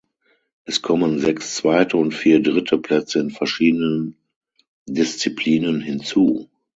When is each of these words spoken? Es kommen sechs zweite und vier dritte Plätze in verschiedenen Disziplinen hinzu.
Es 0.65 0.81
kommen 0.81 1.19
sechs 1.19 1.53
zweite 1.57 1.95
und 1.95 2.15
vier 2.15 2.41
dritte 2.41 2.79
Plätze 2.79 3.19
in 3.19 3.29
verschiedenen 3.29 4.17
Disziplinen 4.87 5.79
hinzu. 5.79 6.49